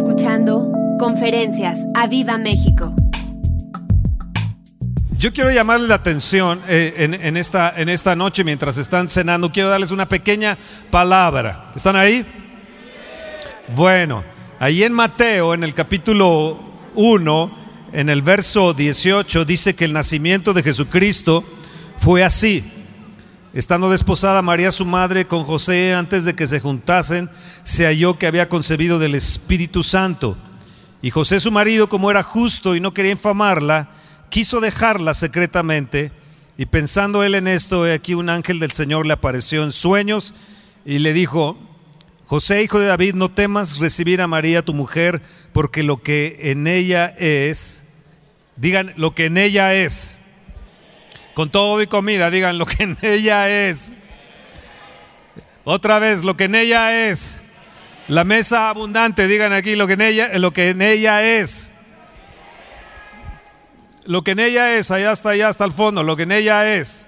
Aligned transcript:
escuchando 0.00 0.72
Conferencias 0.98 1.78
a 1.94 2.06
Viva 2.06 2.38
México. 2.38 2.94
Yo 5.10 5.30
quiero 5.34 5.50
llamarles 5.50 5.90
la 5.90 5.96
atención 5.96 6.58
eh, 6.68 6.94
en, 6.96 7.12
en 7.12 7.36
esta, 7.36 7.70
en 7.76 7.90
esta 7.90 8.16
noche 8.16 8.42
mientras 8.42 8.78
están 8.78 9.10
cenando. 9.10 9.52
Quiero 9.52 9.68
darles 9.68 9.90
una 9.90 10.08
pequeña 10.08 10.56
palabra. 10.90 11.70
¿Están 11.76 11.96
ahí? 11.96 12.24
Bueno, 13.76 14.24
ahí 14.58 14.84
en 14.84 14.94
Mateo, 14.94 15.52
en 15.52 15.64
el 15.64 15.74
capítulo 15.74 16.58
1, 16.94 17.58
en 17.92 18.08
el 18.08 18.22
verso 18.22 18.72
18, 18.72 19.44
dice 19.44 19.76
que 19.76 19.84
el 19.84 19.92
nacimiento 19.92 20.54
de 20.54 20.62
Jesucristo 20.62 21.44
fue 21.98 22.24
así. 22.24 22.79
Estando 23.52 23.90
desposada 23.90 24.42
María 24.42 24.70
su 24.70 24.86
madre 24.86 25.26
con 25.26 25.42
José 25.42 25.92
antes 25.94 26.24
de 26.24 26.34
que 26.36 26.46
se 26.46 26.60
juntasen, 26.60 27.28
se 27.64 27.84
halló 27.84 28.16
que 28.16 28.28
había 28.28 28.48
concebido 28.48 29.00
del 29.00 29.16
Espíritu 29.16 29.82
Santo. 29.82 30.36
Y 31.02 31.10
José 31.10 31.40
su 31.40 31.50
marido, 31.50 31.88
como 31.88 32.12
era 32.12 32.22
justo 32.22 32.76
y 32.76 32.80
no 32.80 32.94
quería 32.94 33.10
infamarla, 33.10 33.88
quiso 34.28 34.60
dejarla 34.60 35.14
secretamente. 35.14 36.12
Y 36.58 36.66
pensando 36.66 37.24
él 37.24 37.34
en 37.34 37.48
esto, 37.48 37.84
aquí 37.84 38.14
un 38.14 38.30
ángel 38.30 38.60
del 38.60 38.70
Señor 38.70 39.04
le 39.04 39.14
apareció 39.14 39.64
en 39.64 39.72
sueños 39.72 40.32
y 40.84 41.00
le 41.00 41.12
dijo, 41.12 41.58
José, 42.26 42.62
hijo 42.62 42.78
de 42.78 42.86
David, 42.86 43.14
no 43.14 43.32
temas 43.32 43.78
recibir 43.78 44.22
a 44.22 44.28
María 44.28 44.64
tu 44.64 44.74
mujer, 44.74 45.22
porque 45.52 45.82
lo 45.82 46.00
que 46.02 46.38
en 46.52 46.68
ella 46.68 47.06
es, 47.18 47.84
digan, 48.54 48.92
lo 48.96 49.12
que 49.16 49.24
en 49.24 49.38
ella 49.38 49.74
es, 49.74 50.16
con 51.40 51.48
todo 51.48 51.80
y 51.80 51.86
comida, 51.86 52.30
digan, 52.30 52.58
lo 52.58 52.66
que 52.66 52.82
en 52.82 52.98
ella 53.00 53.48
es. 53.48 53.96
Otra 55.64 55.98
vez, 55.98 56.22
lo 56.22 56.36
que 56.36 56.44
en 56.44 56.54
ella 56.54 57.08
es. 57.08 57.40
La 58.08 58.24
mesa 58.24 58.68
abundante, 58.68 59.26
digan 59.26 59.54
aquí 59.54 59.74
lo 59.74 59.86
que 59.86 59.94
en 59.94 60.02
ella, 60.02 60.38
lo 60.38 60.52
que 60.52 60.68
en 60.68 60.82
ella 60.82 61.22
es. 61.22 61.70
Lo 64.04 64.22
que 64.22 64.32
en 64.32 64.40
ella 64.40 64.76
es, 64.76 64.90
allá 64.90 65.12
hasta 65.12 65.30
allá 65.30 65.48
hasta 65.48 65.64
el 65.64 65.72
fondo, 65.72 66.02
lo 66.02 66.14
que 66.14 66.24
en 66.24 66.32
ella 66.32 66.74
es. 66.74 67.06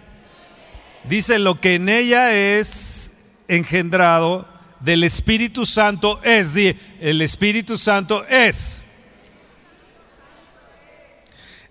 Dice 1.05 1.39
lo 1.39 1.61
que 1.61 1.75
en 1.75 1.91
ella 1.91 2.33
es 2.33 3.27
engendrado 3.49 4.49
del 4.81 5.05
Espíritu 5.05 5.67
Santo 5.67 6.23
es. 6.23 6.57
El 7.03 7.21
Espíritu 7.21 7.77
Santo 7.77 8.25
es. 8.31 8.81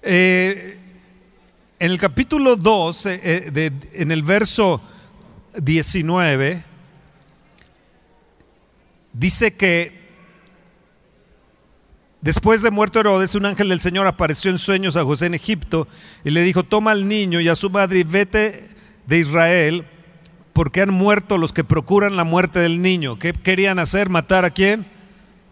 Eh, 0.03 0.77
en 1.81 1.89
el 1.89 1.97
capítulo 1.97 2.57
2, 2.57 3.05
eh, 3.07 3.19
eh, 3.23 3.71
en 3.93 4.11
el 4.11 4.21
verso 4.21 4.79
19, 5.57 6.63
dice 9.13 9.57
que 9.57 9.99
después 12.21 12.61
de 12.61 12.69
muerto 12.69 12.99
Herodes, 12.99 13.33
un 13.33 13.47
ángel 13.47 13.69
del 13.69 13.81
Señor 13.81 14.05
apareció 14.05 14.51
en 14.51 14.59
sueños 14.59 14.95
a 14.95 15.03
José 15.03 15.25
en 15.25 15.33
Egipto 15.33 15.87
y 16.23 16.29
le 16.29 16.43
dijo, 16.43 16.61
toma 16.61 16.91
al 16.91 17.07
niño 17.07 17.41
y 17.41 17.49
a 17.49 17.55
su 17.55 17.71
madre 17.71 17.97
y 17.97 18.03
vete 18.03 18.69
de 19.07 19.17
Israel, 19.17 19.87
porque 20.53 20.81
han 20.81 20.93
muerto 20.93 21.39
los 21.39 21.51
que 21.51 21.63
procuran 21.63 22.15
la 22.15 22.25
muerte 22.25 22.59
del 22.59 22.83
niño. 22.83 23.17
¿Qué 23.17 23.33
querían 23.33 23.79
hacer? 23.79 24.07
¿Matar 24.07 24.45
a 24.45 24.51
quién? 24.51 24.85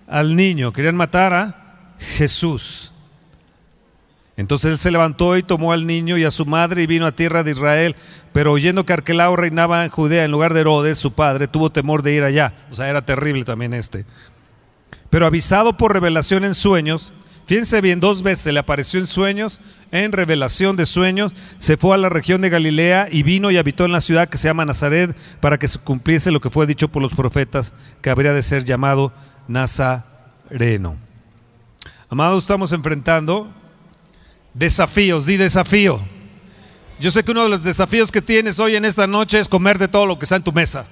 Al 0.05 0.35
niño. 0.35 0.73
Querían 0.73 0.95
matar 0.95 1.33
a 1.33 1.95
Jesús. 1.97 2.93
Entonces 4.39 4.71
él 4.71 4.77
se 4.77 4.89
levantó 4.89 5.35
y 5.35 5.43
tomó 5.43 5.73
al 5.73 5.85
niño 5.85 6.17
y 6.17 6.23
a 6.23 6.31
su 6.31 6.45
madre 6.45 6.81
y 6.81 6.87
vino 6.87 7.05
a 7.05 7.11
tierra 7.11 7.43
de 7.43 7.51
Israel. 7.51 7.97
Pero 8.31 8.53
oyendo 8.53 8.85
que 8.85 8.93
Arquelao 8.93 9.35
reinaba 9.35 9.83
en 9.83 9.91
Judea 9.91 10.23
en 10.23 10.31
lugar 10.31 10.53
de 10.53 10.61
Herodes, 10.61 10.97
su 10.97 11.11
padre, 11.11 11.49
tuvo 11.49 11.73
temor 11.73 12.03
de 12.03 12.13
ir 12.13 12.23
allá. 12.23 12.53
O 12.71 12.73
sea, 12.73 12.89
era 12.89 13.05
terrible 13.05 13.43
también 13.43 13.73
este. 13.73 14.05
Pero 15.09 15.25
avisado 15.25 15.75
por 15.75 15.91
revelación 15.91 16.45
en 16.45 16.55
sueños, 16.55 17.11
fíjense 17.47 17.81
bien, 17.81 17.99
dos 17.99 18.23
veces 18.23 18.53
le 18.53 18.61
apareció 18.61 19.01
en 19.01 19.07
sueños, 19.07 19.59
en 19.91 20.13
revelación 20.13 20.77
de 20.77 20.85
sueños, 20.85 21.35
se 21.57 21.75
fue 21.75 21.95
a 21.95 21.97
la 21.97 22.07
región 22.07 22.39
de 22.39 22.49
Galilea 22.49 23.09
y 23.11 23.23
vino 23.23 23.51
y 23.51 23.57
habitó 23.57 23.83
en 23.83 23.91
la 23.91 23.99
ciudad 23.99 24.29
que 24.29 24.37
se 24.37 24.47
llama 24.47 24.63
Nazaret 24.63 25.17
para 25.41 25.59
que 25.59 25.67
se 25.67 25.79
cumpliese 25.79 26.31
lo 26.31 26.39
que 26.39 26.49
fue 26.49 26.65
dicho 26.65 26.87
por 26.87 27.01
los 27.01 27.13
profetas, 27.13 27.73
que 28.01 28.09
habría 28.09 28.31
de 28.31 28.41
ser 28.41 28.63
llamado 28.63 29.11
Nazareno. 29.49 30.95
Amado, 32.09 32.37
estamos 32.37 32.71
enfrentando 32.71 33.53
desafíos, 34.59 35.25
di 35.25 35.37
desafío. 35.37 36.05
Yo 36.99 37.11
sé 37.11 37.23
que 37.23 37.31
uno 37.31 37.43
de 37.43 37.49
los 37.49 37.63
desafíos 37.63 38.11
que 38.11 38.21
tienes 38.21 38.59
hoy 38.59 38.75
en 38.75 38.83
esta 38.83 39.07
noche 39.07 39.39
es 39.39 39.47
comer 39.47 39.79
de 39.79 39.87
todo 39.87 40.05
lo 40.05 40.19
que 40.19 40.25
está 40.25 40.35
en 40.35 40.43
tu 40.43 40.51
mesa. 40.51 40.85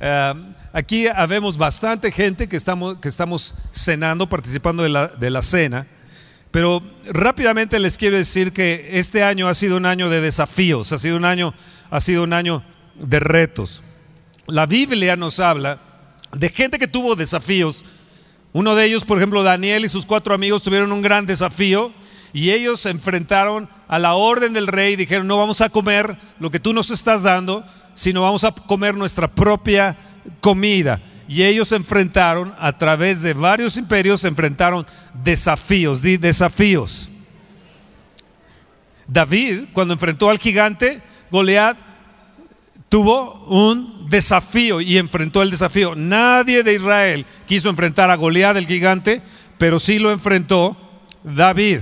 uh, 0.00 0.54
aquí 0.72 1.06
habemos 1.08 1.58
bastante 1.58 2.10
gente 2.10 2.48
que 2.48 2.56
estamos, 2.56 2.98
que 3.00 3.08
estamos 3.08 3.54
cenando, 3.70 4.26
participando 4.30 4.82
de 4.82 4.88
la, 4.88 5.08
de 5.08 5.28
la 5.28 5.42
cena, 5.42 5.86
pero 6.50 6.82
rápidamente 7.04 7.78
les 7.78 7.98
quiero 7.98 8.16
decir 8.16 8.54
que 8.54 8.98
este 8.98 9.22
año 9.22 9.48
ha 9.48 9.54
sido 9.54 9.76
un 9.76 9.84
año 9.84 10.08
de 10.08 10.22
desafíos, 10.22 10.90
ha 10.92 10.98
sido 10.98 11.18
un 11.18 11.26
año, 11.26 11.52
ha 11.90 12.00
sido 12.00 12.24
un 12.24 12.32
año 12.32 12.64
de 12.94 13.20
retos. 13.20 13.82
La 14.46 14.64
Biblia 14.64 15.16
nos 15.16 15.38
habla 15.38 15.80
de 16.32 16.48
gente 16.48 16.78
que 16.78 16.88
tuvo 16.88 17.14
desafíos 17.14 17.84
uno 18.56 18.74
de 18.74 18.86
ellos, 18.86 19.04
por 19.04 19.18
ejemplo, 19.18 19.42
Daniel 19.42 19.84
y 19.84 19.90
sus 19.90 20.06
cuatro 20.06 20.32
amigos 20.32 20.62
tuvieron 20.62 20.90
un 20.90 21.02
gran 21.02 21.26
desafío 21.26 21.92
y 22.32 22.52
ellos 22.52 22.80
se 22.80 22.88
enfrentaron 22.88 23.68
a 23.86 23.98
la 23.98 24.14
orden 24.14 24.54
del 24.54 24.66
rey 24.66 24.94
y 24.94 24.96
dijeron, 24.96 25.26
no 25.26 25.36
vamos 25.36 25.60
a 25.60 25.68
comer 25.68 26.16
lo 26.40 26.50
que 26.50 26.58
tú 26.58 26.72
nos 26.72 26.90
estás 26.90 27.22
dando, 27.22 27.66
sino 27.94 28.22
vamos 28.22 28.44
a 28.44 28.52
comer 28.52 28.94
nuestra 28.94 29.28
propia 29.28 29.98
comida. 30.40 31.02
Y 31.28 31.42
ellos 31.42 31.68
se 31.68 31.76
enfrentaron, 31.76 32.54
a 32.58 32.78
través 32.78 33.20
de 33.20 33.34
varios 33.34 33.76
imperios, 33.76 34.22
se 34.22 34.28
enfrentaron 34.28 34.86
desafíos, 35.22 36.00
desafíos. 36.00 37.10
David, 39.06 39.66
cuando 39.74 39.92
enfrentó 39.92 40.30
al 40.30 40.38
gigante, 40.38 41.02
Goliat, 41.30 41.76
tuvo 42.88 43.44
un 43.46 44.06
desafío 44.08 44.80
y 44.80 44.98
enfrentó 44.98 45.42
el 45.42 45.50
desafío. 45.50 45.94
Nadie 45.94 46.62
de 46.62 46.74
Israel 46.74 47.26
quiso 47.46 47.68
enfrentar 47.68 48.10
a 48.10 48.16
Goliat 48.16 48.56
el 48.56 48.66
gigante, 48.66 49.22
pero 49.58 49.78
sí 49.78 49.98
lo 49.98 50.10
enfrentó 50.10 50.76
David. 51.24 51.80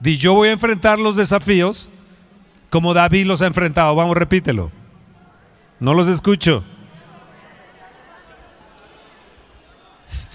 Di 0.00 0.16
yo 0.16 0.34
voy 0.34 0.48
a 0.48 0.52
enfrentar 0.52 0.98
los 0.98 1.16
desafíos 1.16 1.90
como 2.70 2.94
David 2.94 3.26
los 3.26 3.42
ha 3.42 3.46
enfrentado. 3.46 3.94
Vamos, 3.94 4.16
repítelo. 4.16 4.70
No 5.80 5.94
los 5.94 6.08
escucho. 6.08 6.64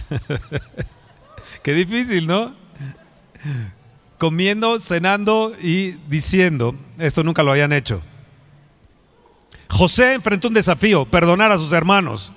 Qué 1.64 1.74
difícil, 1.74 2.28
¿no? 2.28 2.56
Comiendo, 4.18 4.80
cenando 4.80 5.54
y 5.62 5.92
diciendo, 6.08 6.76
esto 6.98 7.24
nunca 7.24 7.44
lo 7.44 7.52
habían 7.52 7.74
hecho. 7.74 8.02
José 9.74 10.14
enfrentó 10.14 10.50
un 10.50 10.54
desafío, 10.54 11.06
perdonar 11.06 11.52
a 11.52 11.58
sus 11.58 11.74
hermanos. 11.74 12.32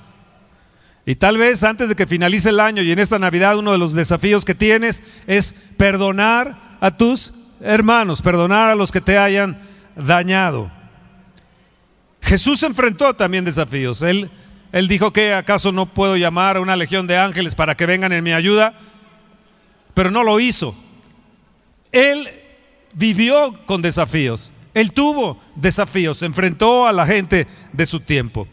Y 1.05 1.17
tal 1.17 1.37
vez 1.37 1.63
antes 1.63 1.89
de 1.89 1.95
que 1.95 2.07
finalice 2.07 2.49
el 2.49 2.59
año 2.59 2.83
y 2.83 2.91
en 2.91 2.99
esta 2.99 3.19
Navidad 3.19 3.59
uno 3.59 3.73
de 3.73 3.79
los 3.79 3.93
desafíos 3.93 4.45
que 4.45 4.55
tienes 4.55 5.05
es 5.27 5.55
perdonar 5.77 6.79
a 6.81 6.97
tus 6.97 7.35
hermanos, 7.61 8.23
perdonar 8.23 8.71
a 8.71 8.75
los 8.75 8.91
que 8.91 9.03
te 9.03 9.19
hayan 9.19 9.61
dañado. 9.95 10.73
Jesús 12.23 12.63
enfrentó 12.63 13.15
también 13.15 13.45
desafíos. 13.45 14.01
Él, 14.01 14.31
él 14.73 14.89
dijo 14.89 15.13
que 15.13 15.35
acaso 15.35 15.73
no 15.73 15.87
puedo 15.87 16.17
llamar 16.17 16.57
a 16.57 16.61
una 16.61 16.75
legión 16.75 17.07
de 17.07 17.19
ángeles 17.19 17.55
para 17.55 17.77
que 17.77 17.87
vengan 17.87 18.13
en 18.13 18.25
mi 18.25 18.33
ayuda, 18.33 18.75
pero 19.93 20.11
no 20.11 20.25
lo 20.25 20.41
hizo. 20.41 20.75
Él 21.93 22.29
vivió 22.95 23.55
con 23.67 23.83
desafíos. 23.83 24.53
Él 24.77 24.93
tuvo 24.93 25.41
desafíos, 25.55 26.19
se 26.19 26.27
enfrentó 26.27 26.87
a 26.87 26.93
la 26.93 27.07
gente 27.07 27.47
de 27.73 27.87
su 27.87 28.01
tiempo. 28.01 28.47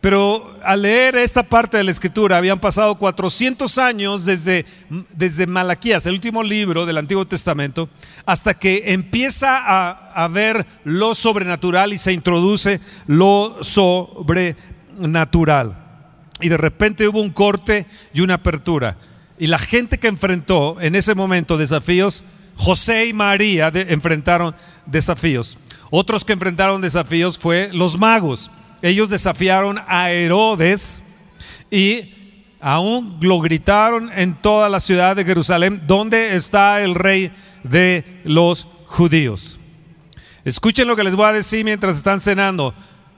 Pero 0.00 0.56
al 0.62 0.82
leer 0.82 1.16
esta 1.16 1.42
parte 1.42 1.76
de 1.76 1.82
la 1.82 1.90
escritura, 1.90 2.36
habían 2.36 2.60
pasado 2.60 2.94
400 2.94 3.76
años 3.78 4.24
desde, 4.24 4.64
desde 5.10 5.48
Malaquías, 5.48 6.06
el 6.06 6.12
último 6.12 6.44
libro 6.44 6.86
del 6.86 6.98
Antiguo 6.98 7.26
Testamento, 7.26 7.88
hasta 8.24 8.54
que 8.54 8.92
empieza 8.92 9.58
a, 9.58 9.90
a 10.10 10.28
ver 10.28 10.64
lo 10.84 11.16
sobrenatural 11.16 11.92
y 11.92 11.98
se 11.98 12.12
introduce 12.12 12.80
lo 13.08 13.56
sobrenatural. 13.60 14.46
Y 16.40 16.48
de 16.48 16.58
repente 16.58 17.08
hubo 17.08 17.20
un 17.20 17.30
corte 17.30 17.86
y 18.14 18.20
una 18.20 18.34
apertura. 18.34 18.98
Y 19.36 19.48
la 19.48 19.58
gente 19.58 19.98
que 19.98 20.06
enfrentó 20.06 20.80
en 20.80 20.94
ese 20.94 21.16
momento 21.16 21.58
desafíos, 21.58 22.22
José 22.56 23.06
y 23.06 23.12
María 23.12 23.70
enfrentaron 23.72 24.54
desafíos. 24.86 25.58
Otros 25.90 26.24
que 26.24 26.32
enfrentaron 26.32 26.80
desafíos 26.80 27.38
fue 27.38 27.70
los 27.72 27.98
magos. 27.98 28.50
Ellos 28.82 29.08
desafiaron 29.08 29.78
a 29.86 30.10
Herodes 30.10 31.02
y 31.70 32.12
aún 32.60 33.18
lo 33.20 33.40
gritaron 33.40 34.10
en 34.12 34.34
toda 34.34 34.68
la 34.68 34.80
ciudad 34.80 35.14
de 35.14 35.24
Jerusalén, 35.24 35.82
¿dónde 35.86 36.36
está 36.36 36.82
el 36.82 36.94
rey 36.94 37.30
de 37.62 38.04
los 38.24 38.66
judíos? 38.86 39.60
Escuchen 40.44 40.88
lo 40.88 40.96
que 40.96 41.04
les 41.04 41.14
voy 41.14 41.26
a 41.26 41.32
decir 41.32 41.64
mientras 41.64 41.96
están 41.96 42.20
cenando. 42.20 42.74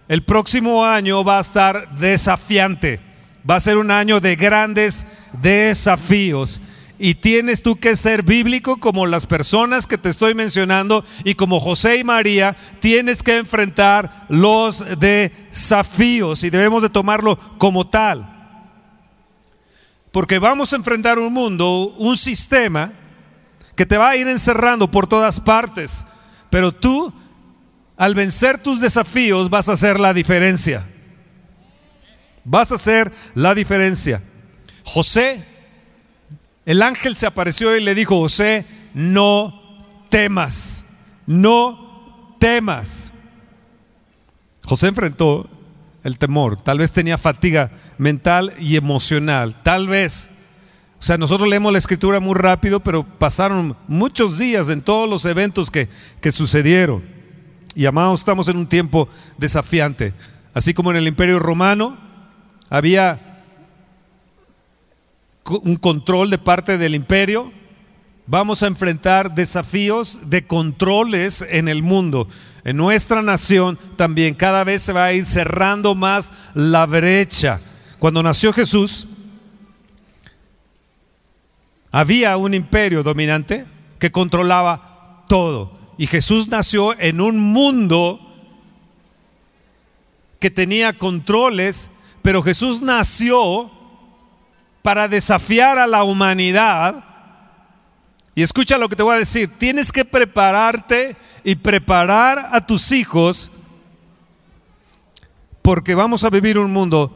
El 0.08 0.22
próximo 0.22 0.84
año 0.84 1.24
va 1.24 1.38
a 1.38 1.42
estar 1.42 1.94
desafiante, 1.96 3.00
Va 3.48 3.56
a 3.56 3.60
ser 3.60 3.78
un 3.78 3.90
año 3.90 4.20
de 4.20 4.36
grandes 4.36 5.06
desafíos. 5.40 6.60
Y 6.98 7.14
tienes 7.14 7.62
tú 7.62 7.76
que 7.76 7.94
ser 7.94 8.22
bíblico 8.22 8.78
como 8.78 9.06
las 9.06 9.26
personas 9.26 9.86
que 9.86 9.98
te 9.98 10.08
estoy 10.08 10.34
mencionando 10.34 11.04
y 11.22 11.34
como 11.34 11.60
José 11.60 11.98
y 11.98 12.04
María, 12.04 12.56
tienes 12.80 13.22
que 13.22 13.36
enfrentar 13.36 14.26
los 14.28 14.84
desafíos 14.98 16.42
y 16.42 16.50
debemos 16.50 16.82
de 16.82 16.90
tomarlo 16.90 17.38
como 17.58 17.86
tal. 17.86 18.34
Porque 20.10 20.40
vamos 20.40 20.72
a 20.72 20.76
enfrentar 20.76 21.18
un 21.18 21.32
mundo, 21.32 21.94
un 21.98 22.16
sistema 22.16 22.92
que 23.76 23.86
te 23.86 23.96
va 23.96 24.10
a 24.10 24.16
ir 24.16 24.26
encerrando 24.26 24.90
por 24.90 25.06
todas 25.06 25.38
partes. 25.38 26.04
Pero 26.50 26.72
tú, 26.72 27.12
al 27.96 28.16
vencer 28.16 28.58
tus 28.58 28.80
desafíos, 28.80 29.50
vas 29.50 29.68
a 29.68 29.74
hacer 29.74 30.00
la 30.00 30.12
diferencia. 30.12 30.84
Vas 32.42 32.72
a 32.72 32.74
hacer 32.74 33.12
la 33.36 33.54
diferencia. 33.54 34.20
José, 34.82 35.44
el 36.68 36.82
ángel 36.82 37.16
se 37.16 37.26
apareció 37.26 37.74
y 37.74 37.82
le 37.82 37.94
dijo, 37.94 38.18
José, 38.18 38.66
no 38.92 39.58
temas, 40.10 40.84
no 41.26 42.36
temas. 42.38 43.10
José 44.64 44.88
enfrentó 44.88 45.48
el 46.04 46.18
temor, 46.18 46.60
tal 46.60 46.76
vez 46.76 46.92
tenía 46.92 47.16
fatiga 47.16 47.70
mental 47.96 48.52
y 48.58 48.76
emocional, 48.76 49.62
tal 49.62 49.88
vez 49.88 50.28
o 50.98 51.02
sea, 51.02 51.16
nosotros 51.16 51.48
leemos 51.48 51.72
la 51.72 51.78
escritura 51.78 52.20
muy 52.20 52.34
rápido, 52.34 52.80
pero 52.80 53.02
pasaron 53.04 53.76
muchos 53.86 54.36
días 54.36 54.68
en 54.68 54.82
todos 54.82 55.08
los 55.08 55.24
eventos 55.24 55.70
que, 55.70 55.88
que 56.20 56.32
sucedieron. 56.32 57.02
Y 57.74 57.86
amados, 57.86 58.20
estamos 58.20 58.48
en 58.48 58.58
un 58.58 58.66
tiempo 58.66 59.08
desafiante. 59.38 60.12
Así 60.52 60.74
como 60.74 60.90
en 60.90 60.98
el 60.98 61.06
imperio 61.06 61.38
romano 61.38 61.96
había 62.68 63.27
un 65.50 65.76
control 65.76 66.30
de 66.30 66.38
parte 66.38 66.78
del 66.78 66.94
imperio, 66.94 67.52
vamos 68.26 68.62
a 68.62 68.66
enfrentar 68.66 69.34
desafíos 69.34 70.18
de 70.30 70.46
controles 70.46 71.44
en 71.48 71.68
el 71.68 71.82
mundo. 71.82 72.28
En 72.64 72.76
nuestra 72.76 73.22
nación 73.22 73.78
también 73.96 74.34
cada 74.34 74.64
vez 74.64 74.82
se 74.82 74.92
va 74.92 75.06
a 75.06 75.12
ir 75.12 75.24
cerrando 75.24 75.94
más 75.94 76.30
la 76.54 76.86
brecha. 76.86 77.60
Cuando 77.98 78.22
nació 78.22 78.52
Jesús, 78.52 79.08
había 81.90 82.36
un 82.36 82.54
imperio 82.54 83.02
dominante 83.02 83.64
que 83.98 84.12
controlaba 84.12 85.24
todo. 85.28 85.72
Y 85.96 86.06
Jesús 86.06 86.48
nació 86.48 86.98
en 87.00 87.20
un 87.20 87.40
mundo 87.40 88.20
que 90.38 90.50
tenía 90.50 90.92
controles, 90.92 91.90
pero 92.22 92.42
Jesús 92.42 92.82
nació 92.82 93.70
para 94.88 95.06
desafiar 95.06 95.76
a 95.76 95.86
la 95.86 96.02
humanidad. 96.02 97.04
Y 98.34 98.40
escucha 98.40 98.78
lo 98.78 98.88
que 98.88 98.96
te 98.96 99.02
voy 99.02 99.16
a 99.16 99.18
decir, 99.18 99.50
tienes 99.58 99.92
que 99.92 100.02
prepararte 100.02 101.14
y 101.44 101.56
preparar 101.56 102.48
a 102.52 102.64
tus 102.64 102.90
hijos 102.90 103.50
porque 105.60 105.94
vamos 105.94 106.24
a 106.24 106.30
vivir 106.30 106.56
un 106.56 106.72
mundo 106.72 107.14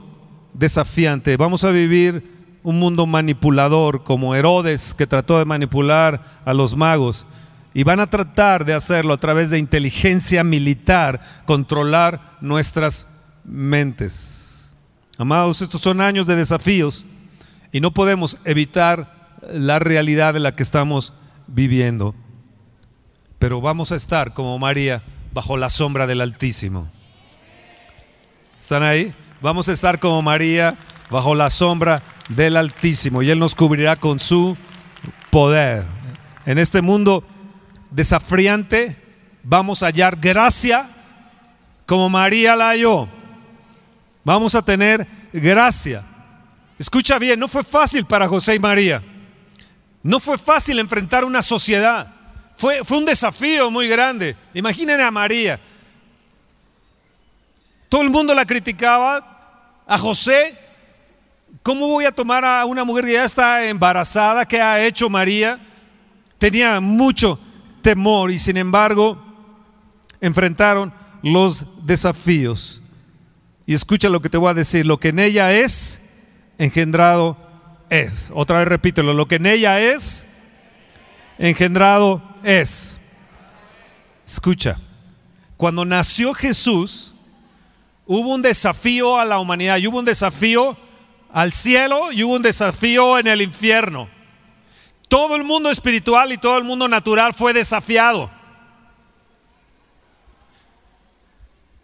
desafiante, 0.53 1.39
vamos 1.39 1.65
a 1.65 1.71
vivir 1.71 2.59
un 2.63 2.79
mundo 2.79 3.07
manipulador 3.07 4.05
como 4.05 4.35
Herodes 4.35 4.93
que 4.93 5.07
trató 5.07 5.39
de 5.39 5.47
manipular 5.47 6.43
a 6.45 6.53
los 6.53 6.77
magos. 6.77 7.27
Y 7.73 7.85
van 7.85 8.01
a 8.01 8.11
tratar 8.11 8.67
de 8.67 8.75
hacerlo 8.75 9.15
a 9.15 9.17
través 9.17 9.49
de 9.49 9.59
inteligencia 9.59 10.45
militar, 10.45 11.23
controlar 11.47 12.37
nuestras 12.43 13.09
mentes. 13.45 14.75
Amados, 15.17 15.63
estos 15.63 15.81
son 15.81 16.03
años 16.03 16.27
de 16.27 16.37
desafíos 16.37 17.07
y 17.73 17.81
no 17.81 17.93
podemos 17.93 18.39
evitar 18.45 19.39
la 19.51 19.79
realidad 19.79 20.35
de 20.35 20.41
la 20.41 20.53
que 20.53 20.63
estamos 20.63 21.15
viviendo. 21.47 22.15
Pero 23.39 23.61
vamos 23.61 23.91
a 23.91 23.97
estar 23.97 24.35
como 24.35 24.59
María 24.59 25.03
bajo 25.33 25.57
la 25.57 25.71
sombra 25.71 26.07
del 26.07 26.21
Altísimo. 26.21 26.91
¿Están 28.61 28.83
ahí? 28.83 29.13
Vamos 29.41 29.69
a 29.69 29.73
estar 29.73 29.99
como 29.99 30.23
María 30.23 30.77
bajo 31.11 31.35
la 31.35 31.51
sombra 31.51 32.03
del 32.29 32.57
Altísimo 32.57 33.23
y 33.23 33.31
Él 33.31 33.39
nos 33.39 33.55
cubrirá 33.55 33.97
con 33.97 34.21
su 34.21 34.57
poder. 35.31 35.85
En 36.47 36.59
este 36.59 36.83
mundo 36.83 37.25
desafriante 37.91 38.97
vamos 39.43 39.83
a 39.83 39.87
hallar 39.87 40.17
gracia 40.21 40.91
como 41.87 42.09
María 42.09 42.55
la 42.55 42.69
halló. 42.69 43.09
Vamos 44.25 44.55
a 44.55 44.63
tener 44.63 45.07
gracia. 45.33 46.05
Escucha 46.82 47.20
bien, 47.20 47.38
no 47.38 47.46
fue 47.46 47.62
fácil 47.62 48.05
para 48.05 48.26
José 48.26 48.56
y 48.56 48.58
María. 48.58 49.00
No 50.02 50.19
fue 50.19 50.37
fácil 50.37 50.81
enfrentar 50.81 51.25
una 51.25 51.40
sociedad. 51.40 52.12
Fue, 52.56 52.82
fue 52.82 52.99
un 52.99 53.05
desafío 53.05 53.70
muy 53.70 53.87
grande. 53.87 54.37
Imaginen 54.52 55.00
a 55.00 55.12
María. 55.12 55.61
Todo 57.88 58.02
el 58.02 58.11
mundo 58.11 58.34
la 58.34 58.44
criticaba. 58.44 59.29
A 59.87 59.99
José 59.99 60.58
¿Cómo 61.62 61.87
voy 61.87 62.06
a 62.06 62.12
tomar 62.12 62.44
a 62.44 62.64
una 62.64 62.82
mujer 62.82 63.05
que 63.05 63.12
ya 63.12 63.25
está 63.25 63.64
embarazada? 63.67 64.44
¿Qué 64.46 64.61
ha 64.61 64.85
hecho 64.85 65.08
María? 65.08 65.61
Tenía 66.38 66.81
mucho 66.81 67.38
temor 67.82 68.32
y 68.32 68.40
sin 68.40 68.56
embargo 68.56 69.17
enfrentaron 70.20 70.93
los 71.23 71.64
desafíos. 71.85 72.82
Y 73.64 73.75
escucha 73.75 74.08
lo 74.08 74.20
que 74.20 74.28
te 74.28 74.38
voy 74.38 74.50
a 74.50 74.55
decir, 74.55 74.87
lo 74.87 74.99
que 74.99 75.08
en 75.11 75.20
ella 75.20 75.52
es, 75.52 76.01
engendrado 76.58 77.37
es. 77.90 78.31
Otra 78.34 78.58
vez 78.58 78.69
repítelo, 78.69 79.12
lo 79.14 79.26
que 79.26 79.37
en 79.37 79.46
ella 79.46 79.81
es, 79.81 80.26
engendrado 81.38 82.22
es. 82.43 83.00
Escucha, 84.26 84.76
cuando 85.56 85.84
nació 85.84 86.34
Jesús, 86.34 87.14
hubo 88.06 88.34
un 88.34 88.43
desafío 88.43 89.19
a 89.19 89.25
la 89.25 89.38
humanidad 89.38 89.78
y 89.78 89.87
hubo 89.87 89.99
un 89.99 90.04
desafío 90.04 90.76
al 91.32 91.52
cielo 91.52 92.12
y 92.12 92.25
hubo 92.25 92.34
un 92.34 92.43
desafío 92.43 93.19
en 93.19 93.26
el 93.26 93.43
infierno. 93.43 94.08
Todo 95.08 95.37
el 95.37 95.44
mundo 95.44 95.70
espiritual 95.70 96.32
y 96.32 96.38
todo 96.38 96.56
el 96.58 96.64
mundo 96.64 96.88
natural 96.88 97.34
fue 97.34 97.52
desafiado. 97.52 98.31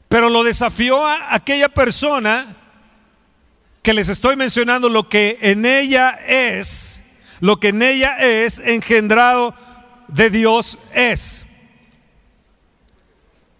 Pero 0.09 0.31
lo 0.31 0.43
desafió 0.43 1.07
a 1.07 1.35
aquella 1.35 1.69
persona 1.69 2.57
que 3.89 3.95
les 3.95 4.11
estoy 4.11 4.37
mencionando, 4.37 4.91
lo 4.91 5.09
que 5.09 5.39
en 5.41 5.65
ella 5.65 6.11
es, 6.27 7.05
lo 7.41 7.59
que 7.59 7.69
en 7.69 7.81
ella 7.81 8.19
es 8.19 8.59
engendrado 8.59 9.55
de 10.09 10.29
Dios 10.29 10.79
es. 10.93 11.47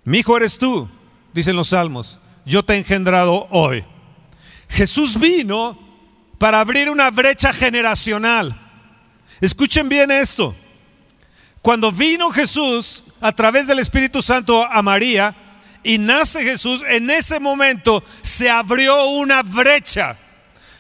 Mi 0.05 0.19
hijo 0.19 0.37
eres 0.37 0.59
tú, 0.59 0.87
dicen 1.33 1.57
los 1.57 1.69
salmos, 1.69 2.21
yo 2.45 2.63
te 2.63 2.75
he 2.75 2.77
engendrado 2.77 3.47
hoy. 3.49 3.87
Jesús 4.69 5.19
vino 5.19 5.79
para 6.37 6.61
abrir 6.61 6.91
una 6.91 7.11
brecha 7.11 7.51
generacional. 7.51 8.55
Escuchen 9.41 9.89
bien 9.89 10.11
esto. 10.11 10.55
Cuando 11.63 11.91
vino 11.91 12.29
Jesús 12.29 13.05
a 13.23 13.33
través 13.33 13.67
del 13.67 13.79
Espíritu 13.79 14.21
Santo 14.21 14.63
a 14.63 14.83
María 14.83 15.35
y 15.83 15.99
nace 15.99 16.43
Jesús, 16.43 16.85
en 16.89 17.11
ese 17.11 17.39
momento 17.41 18.03
se 18.23 18.51
abrió 18.51 19.07
una 19.07 19.43
brecha, 19.43 20.17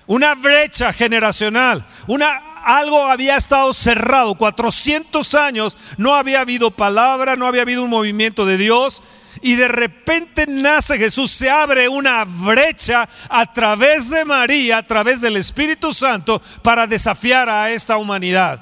una 0.06 0.34
brecha 0.34 0.92
generacional, 0.92 1.84
una 2.06 2.48
algo 2.64 3.06
había 3.06 3.36
estado 3.36 3.72
cerrado, 3.72 4.34
400 4.34 5.34
años 5.34 5.78
no 5.96 6.14
había 6.14 6.40
habido 6.40 6.70
palabra, 6.70 7.36
no 7.36 7.46
había 7.46 7.62
habido 7.62 7.82
un 7.82 7.90
movimiento 7.90 8.44
de 8.44 8.58
Dios, 8.58 9.02
y 9.40 9.54
de 9.54 9.68
repente 9.68 10.46
nace 10.46 10.98
Jesús, 10.98 11.30
se 11.30 11.48
abre 11.48 11.88
una 11.88 12.24
brecha 12.26 13.08
a 13.28 13.52
través 13.52 14.10
de 14.10 14.24
María, 14.24 14.78
a 14.78 14.86
través 14.86 15.20
del 15.20 15.36
Espíritu 15.36 15.94
Santo, 15.94 16.42
para 16.62 16.86
desafiar 16.86 17.48
a 17.48 17.70
esta 17.70 17.96
humanidad. 17.96 18.60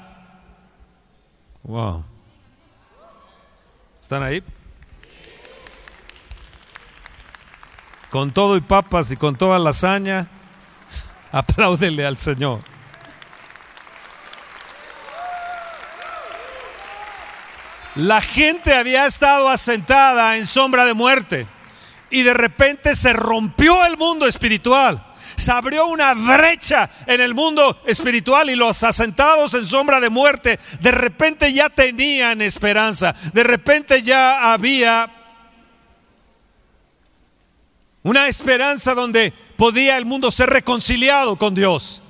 Wow. 1.63 2.05
¿Están 4.01 4.23
ahí? 4.23 4.41
Con 8.17 8.31
todo 8.31 8.57
y 8.57 8.61
papas 8.61 9.11
y 9.11 9.15
con 9.15 9.35
toda 9.35 9.59
lasaña, 9.59 10.25
apláudele 11.31 12.03
al 12.03 12.17
Señor. 12.17 12.61
La 17.93 18.19
gente 18.19 18.73
había 18.73 19.05
estado 19.05 19.49
asentada 19.49 20.35
en 20.37 20.47
sombra 20.47 20.85
de 20.85 20.95
muerte 20.95 21.45
y 22.09 22.23
de 22.23 22.33
repente 22.33 22.95
se 22.95 23.13
rompió 23.13 23.85
el 23.85 23.97
mundo 23.97 24.25
espiritual. 24.25 25.05
Se 25.35 25.51
abrió 25.51 25.85
una 25.85 26.15
brecha 26.15 26.89
en 27.05 27.21
el 27.21 27.35
mundo 27.35 27.83
espiritual 27.85 28.49
y 28.49 28.55
los 28.55 28.81
asentados 28.81 29.53
en 29.53 29.67
sombra 29.67 29.99
de 29.99 30.09
muerte 30.09 30.59
de 30.81 30.91
repente 30.91 31.53
ya 31.53 31.69
tenían 31.69 32.41
esperanza. 32.41 33.13
De 33.33 33.43
repente 33.43 34.01
ya 34.01 34.51
había 34.53 35.16
una 38.07 38.29
esperanza 38.29 38.95
donde 38.95 39.33
podía 39.57 39.97
el 39.97 40.05
mundo 40.05 40.31
ser 40.31 40.49
reconciliado 40.49 41.35
con 41.35 41.53
Dios. 41.53 42.01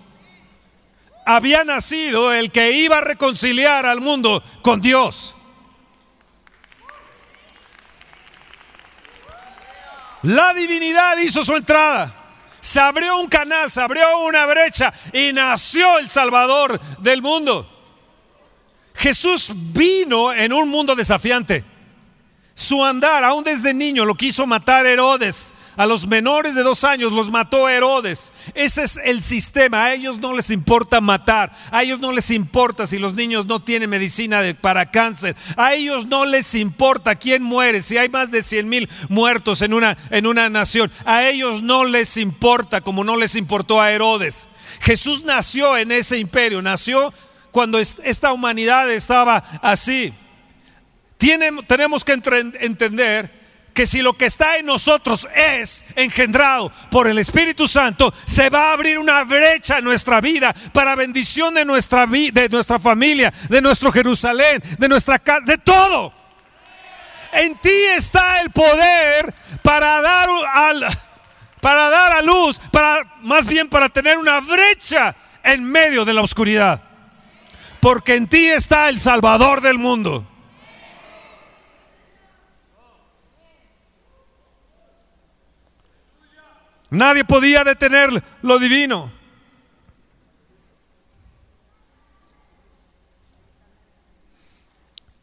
Había 1.25 1.63
nacido 1.63 2.31
el 2.35 2.51
que 2.51 2.73
iba 2.73 2.99
a 2.99 3.01
reconciliar 3.01 3.87
al 3.87 3.99
mundo 3.99 4.43
con 4.61 4.79
Dios. 4.79 5.33
La 10.21 10.53
divinidad 10.53 11.17
hizo 11.17 11.43
su 11.43 11.55
entrada. 11.55 12.15
Se 12.61 12.79
abrió 12.79 13.17
un 13.17 13.27
canal, 13.27 13.71
se 13.71 13.81
abrió 13.81 14.19
una 14.19 14.45
brecha 14.45 14.93
y 15.11 15.33
nació 15.33 15.97
el 15.97 16.07
Salvador 16.09 16.79
del 16.99 17.23
mundo. 17.23 17.67
Jesús 18.93 19.51
vino 19.51 20.31
en 20.31 20.53
un 20.53 20.69
mundo 20.69 20.93
desafiante. 20.93 21.65
Su 22.57 22.83
andar, 22.83 23.23
aún 23.23 23.43
desde 23.43 23.71
niño, 23.71 24.03
lo 24.03 24.15
quiso 24.15 24.47
matar 24.47 24.87
Herodes. 24.87 25.53
A 25.75 25.85
los 25.85 26.07
menores 26.07 26.55
de 26.55 26.63
dos 26.63 26.83
años 26.83 27.11
los 27.11 27.29
mató 27.29 27.69
Herodes. 27.69 28.33
Ese 28.55 28.81
es 28.81 28.99
el 29.05 29.21
sistema. 29.21 29.83
A 29.83 29.93
ellos 29.93 30.17
no 30.17 30.33
les 30.33 30.49
importa 30.49 30.99
matar. 30.99 31.55
A 31.69 31.83
ellos 31.83 31.99
no 31.99 32.11
les 32.11 32.31
importa 32.31 32.87
si 32.87 32.97
los 32.97 33.13
niños 33.13 33.45
no 33.45 33.59
tienen 33.59 33.91
medicina 33.91 34.41
para 34.59 34.89
cáncer. 34.89 35.35
A 35.55 35.75
ellos 35.75 36.07
no 36.07 36.25
les 36.25 36.55
importa 36.55 37.13
quién 37.13 37.43
muere. 37.43 37.83
Si 37.83 37.95
hay 37.95 38.09
más 38.09 38.31
de 38.31 38.41
100 38.41 38.67
mil 38.67 38.89
muertos 39.07 39.61
en 39.61 39.75
una, 39.75 39.95
en 40.09 40.25
una 40.25 40.49
nación. 40.49 40.91
A 41.05 41.27
ellos 41.27 41.61
no 41.61 41.85
les 41.85 42.17
importa 42.17 42.81
como 42.81 43.03
no 43.03 43.17
les 43.17 43.35
importó 43.35 43.79
a 43.79 43.91
Herodes. 43.91 44.47
Jesús 44.81 45.23
nació 45.23 45.77
en 45.77 45.91
ese 45.91 46.17
imperio. 46.17 46.63
Nació 46.63 47.13
cuando 47.51 47.77
esta 47.77 48.33
humanidad 48.33 48.91
estaba 48.91 49.43
así. 49.61 50.11
Tenemos 51.17 52.05
que 52.05 52.13
entender 52.13 53.47
que 53.77 53.85
si 53.85 54.01
lo 54.01 54.13
que 54.13 54.25
está 54.25 54.57
en 54.57 54.65
nosotros 54.65 55.27
es 55.35 55.85
engendrado 55.95 56.71
por 56.89 57.07
el 57.07 57.19
Espíritu 57.19 57.67
Santo, 57.67 58.11
se 58.25 58.49
va 58.49 58.69
a 58.69 58.73
abrir 58.73 58.97
una 58.97 59.23
brecha 59.23 59.77
en 59.77 59.83
nuestra 59.83 60.19
vida 60.19 60.55
para 60.73 60.95
bendición 60.95 61.53
de 61.53 61.63
nuestra 61.63 62.07
de 62.07 62.49
nuestra 62.49 62.79
familia, 62.79 63.31
de 63.49 63.61
nuestro 63.61 63.91
Jerusalén, 63.91 64.63
de 64.79 64.89
nuestra 64.89 65.19
casa, 65.19 65.45
de 65.45 65.59
todo. 65.59 66.11
En 67.31 67.55
ti 67.59 67.77
está 67.95 68.41
el 68.41 68.49
poder 68.49 69.31
para 69.61 70.01
dar 70.01 70.27
para 71.61 71.89
dar 71.89 72.13
a 72.13 72.21
luz, 72.23 72.59
para 72.71 73.03
más 73.21 73.45
bien 73.45 73.69
para 73.69 73.89
tener 73.89 74.17
una 74.17 74.39
brecha 74.39 75.15
en 75.43 75.63
medio 75.63 76.03
de 76.03 76.15
la 76.15 76.21
oscuridad. 76.21 76.81
Porque 77.79 78.15
en 78.15 78.25
ti 78.25 78.47
está 78.47 78.89
el 78.89 78.99
Salvador 78.99 79.61
del 79.61 79.77
mundo. 79.77 80.27
Nadie 86.89 87.25
podía 87.25 87.63
detener 87.63 88.09
lo 88.41 88.59
divino. 88.59 89.11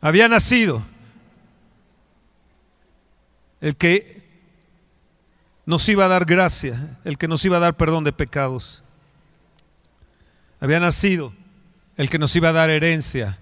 Había 0.01 0.29
nacido 0.29 0.85
el 3.63 3.77
que 3.77 4.23
nos 5.65 5.89
iba 5.89 6.05
a 6.05 6.09
dar 6.09 6.27
gracia, 6.27 6.99
el 7.05 7.17
que 7.17 7.29
nos 7.29 7.43
iba 7.47 7.57
a 7.57 7.61
dar 7.61 7.75
perdón 7.79 8.05
de 8.05 8.13
pecados. 8.13 8.83
Había 10.61 10.81
nacido 10.81 11.33
el 11.97 12.11
que 12.11 12.19
nos 12.19 12.37
iba 12.37 12.51
a 12.51 12.53
dar 12.53 12.69
herencia, 12.69 13.39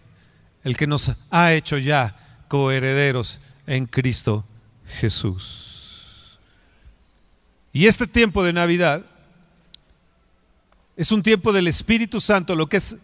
el 0.63 0.77
que 0.77 0.87
nos 0.87 1.13
ha 1.31 1.53
hecho 1.53 1.79
ya 1.79 2.45
coherederos 2.47 3.41
en 3.67 3.87
Cristo 3.87 4.45
Jesús. 4.87 5.72
Y 7.73 7.87
este 7.87 8.07
tiempo 8.07 8.45
de 8.45 8.53
Navidad 8.53 9.05
es 10.97 11.11
un 11.11 11.23
tiempo 11.23 11.53
del 11.53 11.69
Espíritu 11.69 12.21
Santo, 12.21 12.55
lo 12.55 12.67
que 12.67 12.77
es 12.77 12.97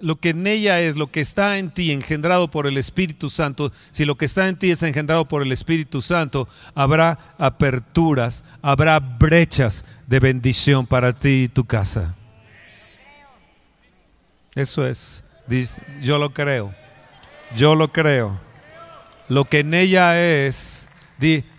lo 0.00 0.16
que 0.16 0.30
en 0.30 0.46
ella 0.46 0.80
es, 0.80 0.96
lo 0.96 1.10
que 1.10 1.20
está 1.20 1.58
en 1.58 1.70
ti, 1.70 1.92
engendrado 1.92 2.50
por 2.50 2.66
el 2.66 2.76
Espíritu 2.76 3.30
Santo, 3.30 3.72
si 3.92 4.04
lo 4.04 4.16
que 4.16 4.24
está 4.24 4.48
en 4.48 4.56
ti 4.56 4.70
es 4.70 4.82
engendrado 4.82 5.26
por 5.26 5.42
el 5.42 5.52
Espíritu 5.52 6.02
Santo, 6.02 6.48
habrá 6.74 7.34
aperturas, 7.38 8.44
habrá 8.62 8.98
brechas 8.98 9.84
de 10.06 10.20
bendición 10.20 10.86
para 10.86 11.12
ti 11.12 11.44
y 11.44 11.48
tu 11.48 11.64
casa. 11.64 12.14
Eso 14.54 14.86
es, 14.86 15.22
yo 16.00 16.18
lo 16.18 16.32
creo, 16.32 16.74
yo 17.56 17.74
lo 17.74 17.92
creo. 17.92 18.40
Lo 19.28 19.44
que 19.44 19.60
en 19.60 19.74
ella 19.74 20.20
es, 20.20 20.88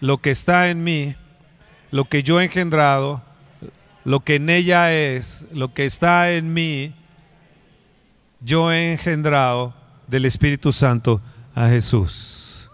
lo 0.02 0.18
que 0.18 0.32
está 0.32 0.70
en 0.70 0.84
mí, 0.84 1.16
lo 1.92 2.06
que 2.06 2.24
yo 2.24 2.40
he 2.40 2.46
engendrado, 2.46 3.22
lo 4.04 4.22
que 4.22 4.36
en 4.36 4.50
ella 4.50 4.94
es, 4.94 5.46
lo 5.54 5.74
que 5.74 5.86
está 5.86 6.32
en 6.32 6.54
mí, 6.54 6.94
yo 8.40 8.72
he 8.72 8.94
engendrado 8.94 9.74
del 10.08 10.26
Espíritu 10.26 10.72
Santo 10.72 11.22
a 11.54 11.68
Jesús. 11.68 12.70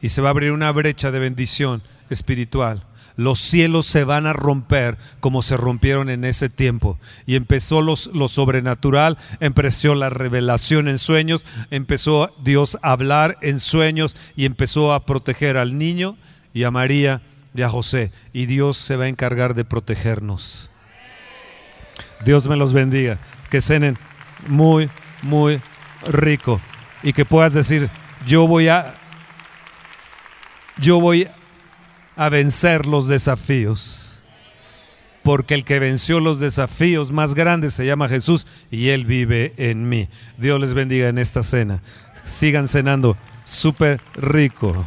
Y 0.00 0.10
se 0.10 0.22
va 0.22 0.28
a 0.28 0.30
abrir 0.30 0.52
una 0.52 0.70
brecha 0.70 1.10
de 1.10 1.18
bendición 1.18 1.82
espiritual. 2.08 2.84
Los 3.16 3.40
cielos 3.40 3.86
se 3.86 4.04
van 4.04 4.26
a 4.26 4.32
romper 4.32 4.96
como 5.18 5.42
se 5.42 5.56
rompieron 5.56 6.08
en 6.08 6.24
ese 6.24 6.48
tiempo. 6.48 7.00
Y 7.26 7.34
empezó 7.34 7.82
lo 7.82 7.96
sobrenatural, 7.96 9.18
empezó 9.40 9.96
la 9.96 10.08
revelación 10.08 10.86
en 10.86 10.98
sueños, 10.98 11.44
empezó 11.72 12.32
Dios 12.44 12.78
a 12.80 12.92
hablar 12.92 13.36
en 13.40 13.58
sueños 13.58 14.16
y 14.36 14.44
empezó 14.44 14.92
a 14.92 15.04
proteger 15.04 15.56
al 15.56 15.78
niño 15.78 16.16
y 16.54 16.62
a 16.62 16.70
María 16.70 17.20
a 17.64 17.70
José 17.70 18.12
y 18.32 18.46
Dios 18.46 18.76
se 18.76 18.96
va 18.96 19.04
a 19.04 19.08
encargar 19.08 19.54
de 19.54 19.64
protegernos. 19.64 20.70
Dios 22.24 22.48
me 22.48 22.56
los 22.56 22.72
bendiga, 22.72 23.18
que 23.50 23.60
cenen 23.60 23.96
muy, 24.48 24.90
muy 25.22 25.60
rico 26.06 26.60
y 27.02 27.12
que 27.12 27.24
puedas 27.24 27.54
decir, 27.54 27.90
yo 28.26 28.46
voy 28.46 28.68
a, 28.68 28.94
yo 30.78 31.00
voy 31.00 31.28
a 32.16 32.28
vencer 32.28 32.86
los 32.86 33.06
desafíos, 33.06 34.20
porque 35.22 35.54
el 35.54 35.64
que 35.64 35.78
venció 35.78 36.20
los 36.20 36.40
desafíos 36.40 37.12
más 37.12 37.34
grandes 37.34 37.74
se 37.74 37.86
llama 37.86 38.08
Jesús 38.08 38.46
y 38.70 38.88
Él 38.88 39.04
vive 39.04 39.52
en 39.56 39.88
mí. 39.88 40.08
Dios 40.36 40.60
les 40.60 40.74
bendiga 40.74 41.08
en 41.08 41.18
esta 41.18 41.42
cena. 41.42 41.82
Sigan 42.24 42.66
cenando 42.66 43.16
súper 43.44 44.00
rico. 44.14 44.86